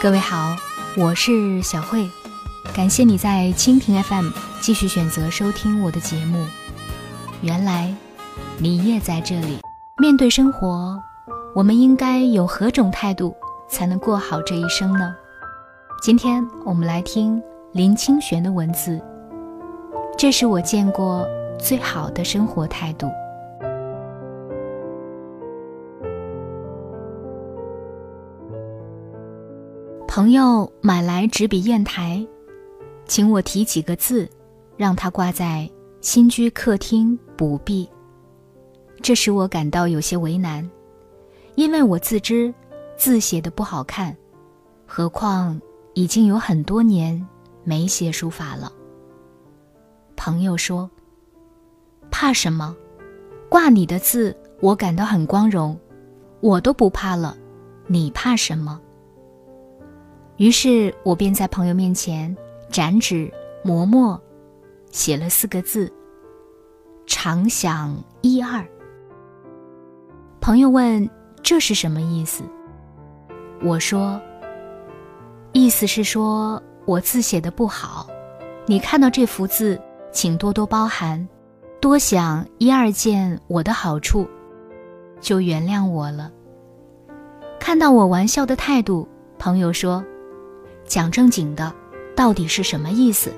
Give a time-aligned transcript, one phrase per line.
[0.00, 0.54] 各位好，
[0.96, 2.08] 我是小慧，
[2.72, 6.46] 感谢你在蜻蜓 FM 继续选择收听我的节目。
[7.42, 7.92] 原来
[8.58, 9.58] 你也在这里。
[10.00, 10.96] 面对生活，
[11.56, 13.34] 我们应该有何种态度
[13.68, 15.12] 才能过好这一生呢？
[16.00, 18.98] 今天我们来听林清玄的文字，
[20.16, 23.06] 这是我见过最好的生活态度。
[30.08, 32.26] 朋友买来纸笔砚台，
[33.04, 34.26] 请我题几个字，
[34.78, 37.86] 让他挂在新居客厅补壁。
[39.02, 40.68] 这使我感到有些为难，
[41.54, 42.52] 因为我自知
[42.96, 44.16] 字写的不好看，
[44.86, 45.60] 何况
[45.92, 47.24] 已经有很多年
[47.68, 48.72] 没写书法了。
[50.16, 50.90] 朋友说
[52.10, 52.74] ：“怕什么？
[53.50, 55.78] 挂你的字，我感到很光荣，
[56.40, 57.36] 我都不怕了，
[57.86, 58.80] 你怕什么？”
[60.38, 62.34] 于是我便在朋友面前
[62.70, 63.30] 展纸
[63.62, 64.18] 磨墨，
[64.90, 65.92] 写了四个字
[67.06, 68.66] ：“常想一二。”
[70.40, 71.06] 朋友问
[71.44, 72.42] ：“这是什么意思？”
[73.62, 74.18] 我说
[75.52, 78.08] ：“意思是说我字写的不好，
[78.64, 79.78] 你看到这幅字，
[80.10, 81.28] 请多多包涵，
[81.82, 84.26] 多想一二件我的好处，
[85.20, 86.32] 就原谅我了。”
[87.60, 89.06] 看到我玩笑的态度，
[89.38, 90.02] 朋友说。
[90.86, 91.70] 讲正经的，
[92.16, 93.30] 到底是什么意思？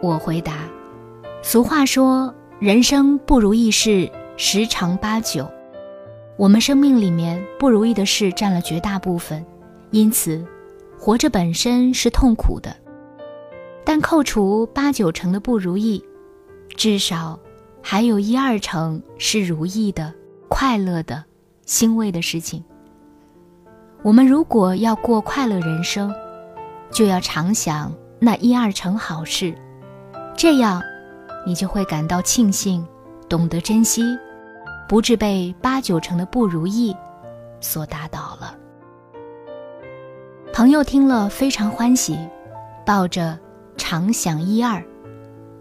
[0.00, 0.54] 我回答：
[1.42, 5.46] 俗话说，人生不如意事十常八九。
[6.38, 9.44] 我们生命里面不如意的事占了绝大部分，
[9.90, 10.42] 因此，
[11.00, 12.76] 活着本身是痛苦的。
[13.82, 16.04] 但扣除八九成的不如意，
[16.76, 17.40] 至少
[17.82, 20.12] 还有一二成是如意的、
[20.48, 21.24] 快乐的、
[21.64, 22.62] 欣慰的事情。
[24.02, 26.14] 我们如果要过快乐人生，
[26.92, 29.54] 就要常想那一二成好事，
[30.36, 30.82] 这样，
[31.46, 32.86] 你就会感到庆幸，
[33.26, 34.04] 懂得珍惜，
[34.86, 36.94] 不致被八九成的不如意
[37.60, 38.54] 所打倒了。
[40.52, 42.18] 朋友听了非常欢喜，
[42.84, 43.38] 抱着
[43.76, 44.82] 常想一二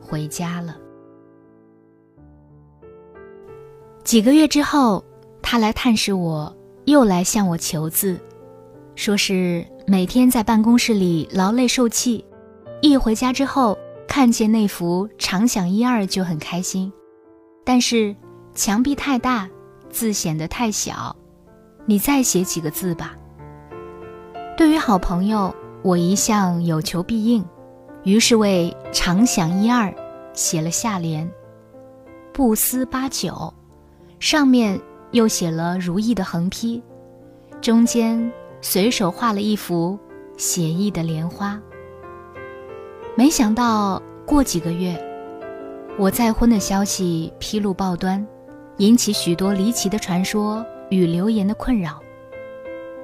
[0.01, 0.75] 回家了。
[4.03, 5.03] 几个月之后，
[5.43, 6.53] 他来探视我，
[6.85, 8.19] 又来向我求字。
[8.95, 12.25] 说是每天在办公室里劳累受气，
[12.81, 16.91] 一回家之后看见那幅常想一二就很开心，
[17.63, 18.13] 但是
[18.55, 19.47] 墙壁太大，
[19.91, 21.15] 字显得太小，
[21.85, 23.15] 你再写几个字吧。
[24.59, 27.45] 对于好朋友，我一向有求必应，
[28.03, 29.89] 于是为常想一二
[30.33, 31.31] 写了下联，
[32.33, 33.53] 不思八九，
[34.19, 34.77] 上面
[35.11, 36.83] 又写了如意的横批，
[37.61, 38.29] 中间。
[38.59, 39.97] 随手画了一幅
[40.35, 41.57] 写意的莲花。
[43.15, 45.01] 没想到过几个月，
[45.97, 48.27] 我再婚的消息披露报端，
[48.75, 52.01] 引起许多离奇的传说与流言的困扰。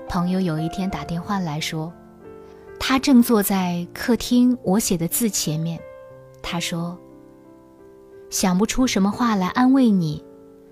[0.08, 1.92] 朋友有一天打电话来说，
[2.80, 5.80] 他正坐在客厅我写的字前面。
[6.42, 6.98] 他说
[8.30, 10.24] ：“想不出什么话来安慰你，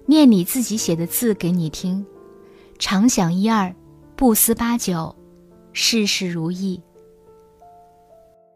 [0.05, 2.05] 念你自己写的字给你听，
[2.79, 3.73] 常想一二。”
[4.15, 5.13] 不思八九，
[5.73, 6.79] 事事如意。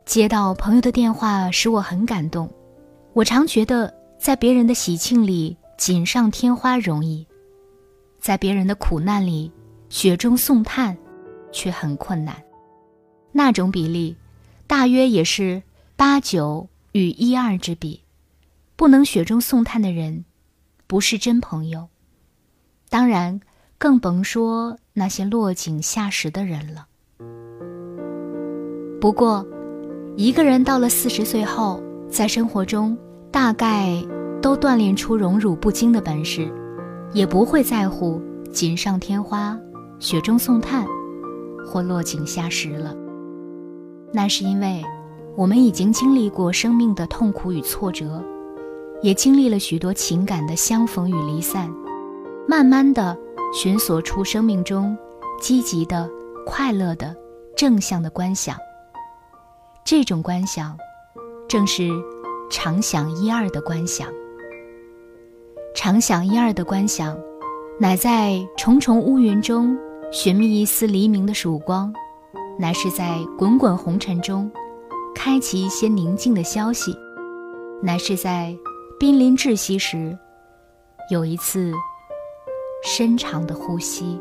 [0.06, 2.50] 接到朋友的电话，使我很感动。
[3.14, 7.28] 我常觉得，在别人的喜庆里锦上添花容易，
[8.22, 9.52] 在别人的苦难里
[9.90, 10.98] 雪中送炭
[11.52, 12.36] 却很困难。
[13.32, 14.16] 那种比例，
[14.66, 15.62] 大约也是
[15.96, 18.02] 八九与一二之比。
[18.76, 20.26] 不能雪中送炭的人，
[20.86, 21.88] 不是真朋友。
[22.90, 23.40] 当然。
[23.80, 26.88] 更甭说那些落井下石的人了。
[29.00, 29.46] 不过，
[30.16, 31.80] 一个人到了四十岁后，
[32.10, 32.98] 在生活中
[33.32, 34.04] 大概
[34.42, 36.52] 都锻炼出荣辱不惊的本事，
[37.14, 38.20] 也不会在乎
[38.52, 39.56] 锦上添花、
[40.00, 40.86] 雪中送炭
[41.66, 42.96] 或落井下石了。
[44.14, 44.84] 那是因为，
[45.36, 48.24] 我们已经经历过生命的痛苦与挫折，
[49.02, 51.70] 也经历了许多情感的相逢与离散，
[52.48, 53.18] 慢慢的。
[53.54, 54.96] 寻索出生命中
[55.40, 56.08] 积极的、
[56.46, 57.16] 快乐的、
[57.56, 58.58] 正向的观想。
[59.86, 60.78] 这种观想，
[61.48, 61.90] 正是
[62.52, 64.10] 常想一二的观想。
[65.74, 67.18] 常想一二的观想，
[67.80, 71.94] 乃在重重乌云中寻觅一丝黎明的曙光，
[72.58, 74.50] 乃是在滚滚红尘中
[75.14, 76.96] 开启一些宁静的消息，
[77.82, 78.56] 乃是在
[78.98, 80.18] 濒临窒息时，
[81.12, 81.74] 有一次
[82.84, 84.18] 深长的呼吸。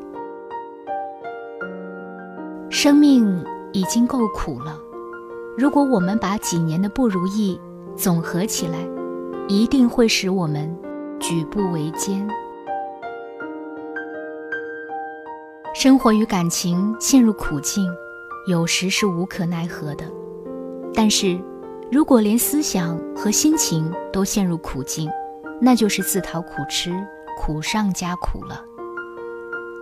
[2.68, 4.76] 生命已经够苦了，
[5.56, 7.58] 如果我们把几年的不如意
[7.96, 8.78] 总合起来，
[9.46, 10.76] 一定会使我们
[11.20, 12.28] 举步维艰。
[15.78, 17.86] 生活与感情陷入苦境，
[18.46, 20.06] 有时是无可奈何的；
[20.94, 21.38] 但是，
[21.92, 25.06] 如果连思想和心情都陷入苦境，
[25.60, 26.96] 那就是自讨苦吃，
[27.36, 28.64] 苦上加苦了。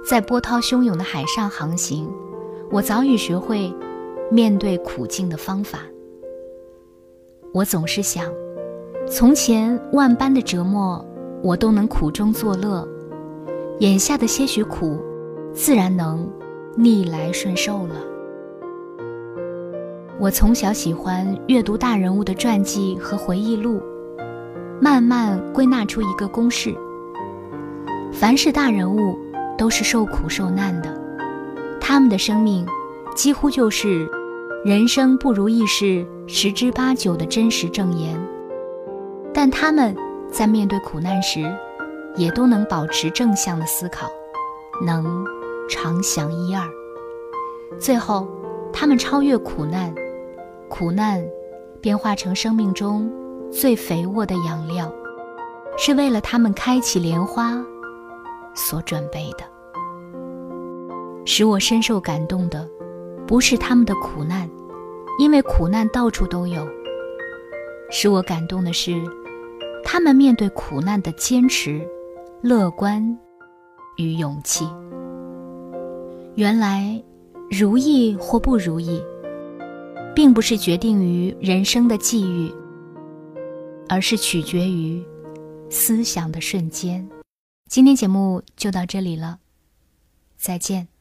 [0.05, 2.13] 在波涛汹涌的海上航行。
[2.73, 3.73] 我早已学会
[4.33, 5.79] 面对苦境的方法。
[7.53, 8.33] 我总是想，
[9.07, 11.07] 从前万般的折磨，
[11.41, 12.85] 我都能苦中作乐；
[13.79, 14.99] 眼下的些许苦，
[15.55, 16.29] 自然能
[16.77, 17.95] 逆来顺受了。
[20.19, 23.81] 我从小喜欢阅读大人物的传记和回忆录，
[24.81, 26.75] 慢慢归纳出一个公式：
[28.13, 29.17] 凡是大人物，
[29.57, 30.93] 都是受苦受难的。
[31.81, 32.67] 他们的生命
[33.15, 34.09] 几乎就是
[34.65, 38.21] 人生不如意事十之八九的真实证言，
[39.33, 39.95] 但他们
[40.33, 41.45] 在面对苦难时，
[42.17, 44.09] 也都能保持正向的思考，
[44.85, 45.25] 能
[45.69, 46.63] 常想一二。
[47.79, 48.29] 最后，
[48.73, 49.95] 他们超越苦难，
[50.69, 51.25] 苦难
[51.81, 53.11] 变化成生命中
[53.51, 54.93] 最肥沃的养料，
[55.77, 57.65] 是为了他们开启莲花
[58.55, 59.45] 所准备的。
[61.27, 62.69] 使我深受感动的，
[63.27, 64.49] 不是他们的苦难，
[65.19, 66.67] 因为苦难到处都有。
[67.91, 69.03] 使我感动的是，
[69.83, 71.81] 他们面对苦难的坚持、
[72.43, 73.19] 乐观
[73.97, 74.69] 与勇气。
[76.37, 77.01] 原来，
[77.49, 79.01] 如意或不如意，
[80.17, 82.53] 并不是决定于人生的际遇，
[83.89, 85.01] 而是取决于
[85.71, 87.09] 思想的瞬间。
[87.71, 89.39] 今天节目就到这里了，
[90.37, 90.94] 再见。